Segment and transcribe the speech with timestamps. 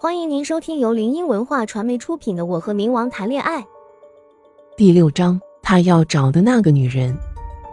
[0.00, 3.60] 欢迎您收听由林音文化传媒出品的《我和冥王谈恋爱》
[4.76, 5.40] 第六章。
[5.60, 7.12] 他要找的那个女人。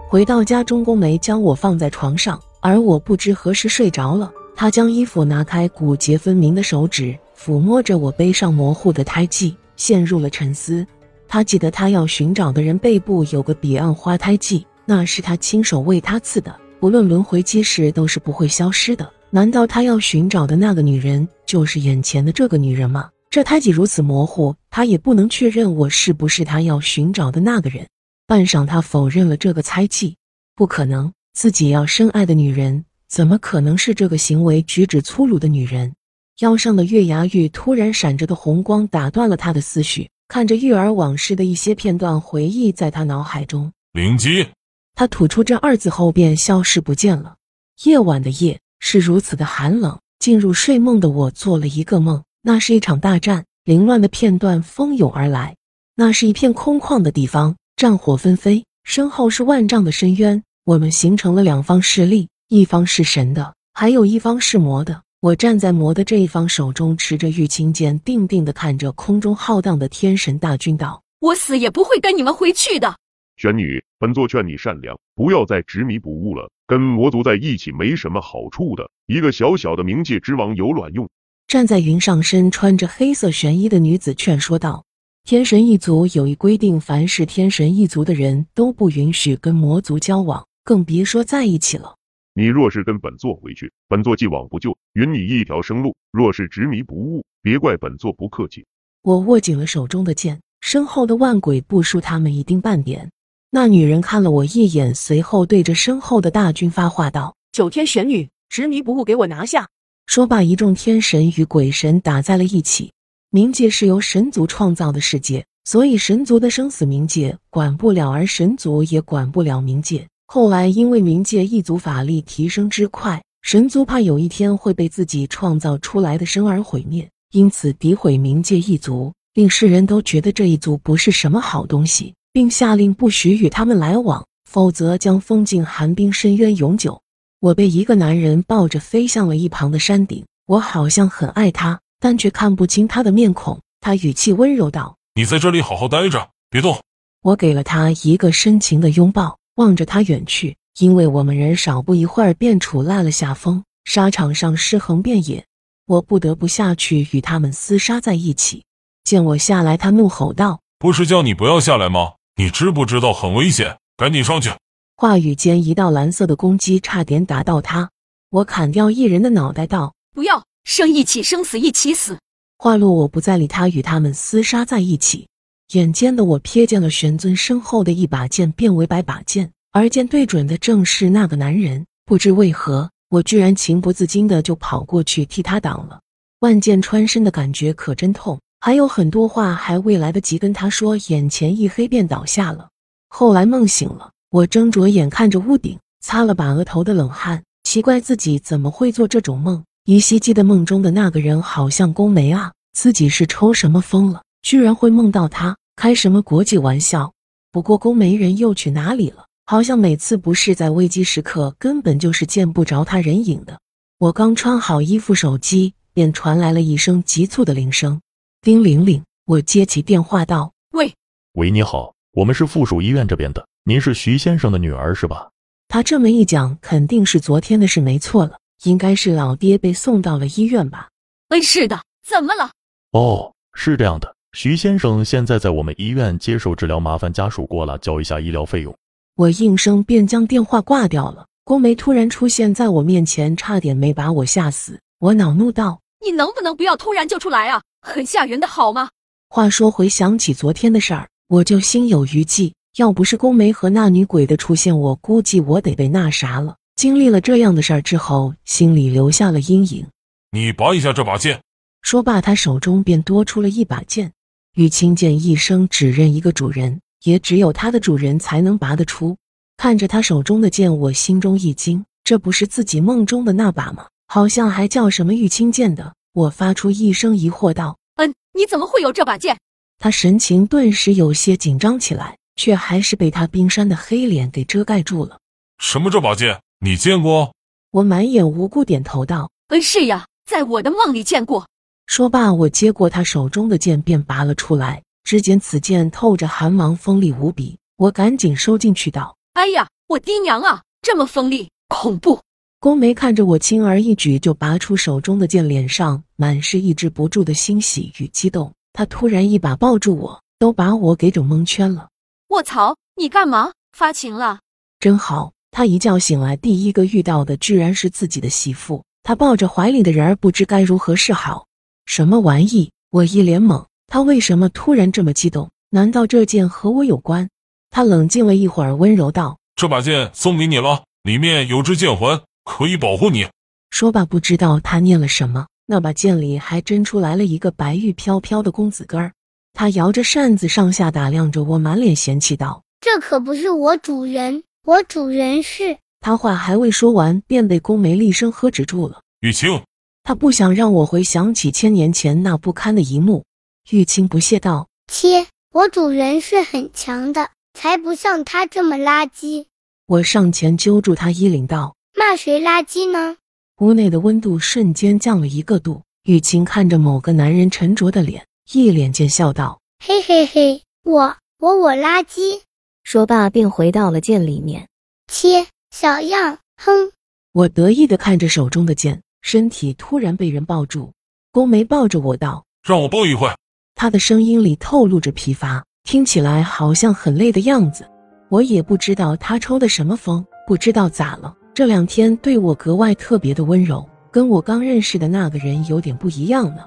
[0.09, 4.34] 回到家中，宫梅将我放在床上，而我不知何时睡着了。
[4.55, 10.84] 他将衣服拿开，骨节分明的手指抚摸着我背上模糊的胎记，陷入了沉思。
[11.28, 16.55] 他记得他要寻找的人背部有个彼岸花胎记，那是他亲手为他刺的。
[16.80, 19.07] 不论轮回几世，都是不会消失的。
[19.30, 23.09] 难道他要寻找的那个女人就是眼前的这个女人吗？
[23.30, 27.85] 这胎记如此模糊，他也不能确认我是不是他要寻找的那个人。
[28.26, 30.16] 半晌，他否认了这个猜忌，
[30.55, 35.94] 不可能，自己要深爱的女人怎么可能是这个行为举止粗鲁的女人？
[36.40, 43.70] 腰上的月牙玉突然闪着的红光打断了他的思绪，看着育儿往事的一些片段回忆在他脑海中。
[43.91, 44.48] 灵机，
[44.94, 47.35] 他吐出这二字后便消失不见了。
[47.84, 48.57] 夜晚的夜。
[48.88, 49.98] 是如此的寒冷。
[50.20, 55.55] 进入睡梦的我做了一个梦，那是一场大战，凌乱的片段蜂拥而来。
[55.96, 60.43] 那是一片空旷的地方，战火纷飞，身后是万丈的深渊。
[60.65, 65.01] 我们形成了两方势力，一方是神的，还有一方是魔的。
[65.19, 72.95] 我站在魔的这一方，手中持着玉清剑，定定的看着空中浩荡的天神大军，道：“我死也不会跟你们回去的。”
[73.38, 76.50] 玄女，本座劝你善良，不要再执迷不悟了。
[76.68, 81.09] 跟魔族在一起没什么好处的，一个小小的冥界之王有卵用？
[81.47, 84.84] 站在云上身穿着黑色玄衣的女子劝说道
[85.25, 91.96] ：“天神一族有一规定，凡是天神一族的人都不允许跟魔族交往，更别说在一起了。
[92.34, 98.66] 你若是跟本座回去，本座既往不咎，允你一条生路；若是执迷不悟，别怪本座不客气。”
[99.03, 103.12] 我握紧了手中的剑，身后的万鬼不输他们一丁半点。
[103.56, 109.66] 那女人看了我一眼，随后对着身后的大军发话道：“九天玄女，执迷不悟，给我拿下！”
[110.07, 112.91] 说罢，一众天神与鬼神打在了一起。
[113.31, 120.05] 冥界是由神族创造的世界，所以神族的生死冥界管不了，而神族也管不了冥界。
[120.27, 132.13] 后来因为冥界一族法力提升之快，神族怕有一天会被自己创造出来的生而毁灭，因此诋毁冥界一族，令世人都觉得这一族不是什么好东西。
[132.35, 137.01] 并下令不许与他们来往，否则将封进寒冰深渊永久。
[137.40, 143.62] 我被一个男人抱着飞向了一旁的山顶，我好像很爱他，但却看不清他的面孔。
[143.79, 146.78] 他语气温柔道：“你在这里好好待着，别动。”
[147.24, 150.57] 我给了他一个深情的拥抱，望着他远去。
[150.79, 155.45] 因为我们人少，不一会儿便处落了下风，沙场上尸横遍野，
[155.88, 158.66] 我不得不下去与他们厮杀在一起。
[159.06, 163.78] 见我下来，他怒吼道：“不是叫你不要下来吗？”你知不知道很危险？
[163.96, 164.50] 赶紧上去！
[164.97, 167.90] 话语间，一道蓝色的攻击差点打到他。
[168.29, 172.19] 我砍掉一人的脑袋，道：“不要生一起，生死一起死。”
[172.59, 175.25] 话落，我不再理他，与他们厮杀在一起。
[175.74, 181.85] 眼尖的我瞥见了玄尊身后的一把剑变为百把剑，而剑对准的正是那个男人。
[182.06, 186.01] 不知为何，我居然情不自禁的就跑过去替他挡了。
[186.40, 188.38] 万箭穿身的感觉可真痛。
[188.65, 192.69] 还有很多话还未来得及跟他说，眼前一黑便倒下了。
[193.09, 199.63] 后来梦醒了，我睁着眼看着屋顶，擦了把额头的冷汗，奇怪自己怎么会做这种梦。
[199.83, 205.55] 依稀记得梦中的那个人好像宫梅啊，自己是抽什么风了，居然会梦到他？
[205.75, 207.13] 开什么国际玩笑？
[207.51, 209.27] 不过宫梅人又去哪里了？
[209.45, 213.59] 好像每次不是在危机时刻，根本就是见不着他人影的。
[213.99, 218.01] 我刚穿好衣服，手机便传来了一声急促的铃声。
[218.45, 220.94] 叮铃铃，我接起电话道：“喂，
[221.33, 225.31] 喂，你好，我们是附属医院这边的，您是徐先生的女儿是吧？”
[225.67, 230.89] 他这么一讲，肯定是昨天的事没错了，应该是老爹被送到了医院吧？
[231.29, 232.51] 哎，是的，怎么了？
[232.91, 238.72] 哦，是这样的，徐先生现在在我们医院接受治疗，麻烦家属过来交一下医疗费用。
[239.16, 241.25] 我应声便将电话挂掉了。
[241.45, 244.79] 宫梅突然出现在我面前，差点没把我吓死。
[245.00, 248.89] 我恼怒道：“你能不能不要突然就出来啊？”很吓人的好吗？
[249.29, 252.51] 话说，回想起昨天的事儿，我就心有余悸。
[252.77, 256.55] 要不是宫梅和那女鬼的出现，我估计我得被那啥了。
[256.75, 259.85] 经历了这样的事儿之后，心里留下了阴影。
[260.31, 261.39] 你拔一下这把剑。
[261.83, 264.11] 说罢，他手中便多出了一把剑。
[264.55, 269.15] 玉清剑一生只认一个主人，也只有他的主人才能拔得出。
[269.57, 273.85] 看着他手中的剑，我心中一惊，这不是自己梦中的那把吗？
[274.07, 275.94] 好像还叫什么玉清剑的。
[276.15, 279.38] 我发出一声疑惑道：“嗯，你怎么会有这把剑？”
[279.77, 285.19] 他神情顿时有些紧张起来，却还是被他冰山的黑脸给遮盖住了。
[285.57, 286.39] 什么这把剑？
[286.62, 287.33] 你见过？
[287.71, 291.45] 我满眼无辜点头道：“嗯，是呀，在我的梦里见过。”
[291.85, 294.81] 说罢，我接过他手中的剑便拔了出来。
[295.03, 297.57] 只见此剑透着寒芒，锋利无比。
[297.75, 302.21] 我赶紧收进去道：“哎呀，我爹娘啊，这么锋利，恐怖！”
[302.65, 308.51] 宫梅看着我轻而易举就拔出手中的剑，脸上满是抑制不住的欣喜与激动。
[308.73, 311.89] 他突然一把抱住我，都把我给整蒙圈了。
[312.29, 314.39] 卧槽，你干嘛发情了？
[314.79, 315.31] 真好！
[315.51, 318.83] 他一觉醒来，第一个遇到的居然是自己的媳妇。
[319.03, 321.45] 他抱着怀里的人儿，不知该如何是好。
[321.85, 322.71] 什么玩意？
[322.89, 323.63] 我一脸懵。
[323.85, 325.51] 他为什么突然这么激动？
[325.69, 327.29] 难道这剑和我有关？
[327.69, 333.27] 他冷静了一会儿，温柔道：“这把剑送给你了，里面有只剑环，可以保护你。”
[333.71, 339.12] 说罢，不知道他念了什么，那把剑里还真出来了一个白玉飘飘的公子哥儿。
[339.51, 349.01] 他摇着扇子上下打量着我，满脸嫌弃道：“这可不是我主人，我主人是……”他话还未说完，便被宫梅厉声喝止住了。
[349.21, 349.62] 玉清，
[350.03, 353.25] 他不想让我回想起千年前那不堪的一幕。
[353.71, 359.45] 玉清不屑道：“切，我主人是很强的，才不像他这么垃圾。”
[359.88, 363.18] 我上前揪住他衣领道：“骂谁垃圾呢？”
[363.62, 365.81] 屋内的温度瞬间降了一个度。
[366.03, 372.42] 雨晴看着某个男人沉着的脸，一脸贱笑道：“嘿嘿嘿，我我我垃圾。”
[372.86, 374.68] 说罢便回到了剑里面。
[375.12, 376.92] 切，小样，哼！
[377.31, 380.94] 我得意的看着手中的剑，身体突然被人抱住。
[381.31, 383.27] 宫梅抱着我道：“让我抱一会。”
[383.74, 387.89] 他的声音里透露着疲乏，听起来好像很累的样子。
[388.30, 396.57] 我也不知道他抽的什么风，不知道咋了，这两天对我格外特别的温柔，跟我刚认识的那个人有点不一样呢。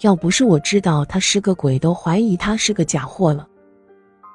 [0.00, 3.48] 要不是我知道他是个鬼，都怀疑他是个假货了。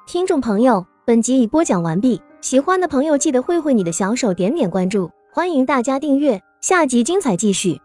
[0.08, 7.80] 听众朋友，本集已播讲完毕，喜欢的朋友记得挥挥你的小手，点点关注，欢迎大家订阅，下集精彩继续。